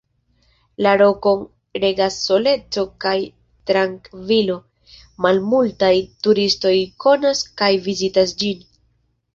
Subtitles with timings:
[0.85, 1.43] La rokon
[1.83, 3.13] regas soleco kaj
[3.73, 4.57] trankvilo;
[5.27, 5.95] malmultaj
[6.27, 6.77] turistoj
[7.07, 8.69] konas kaj vizitas ĝin.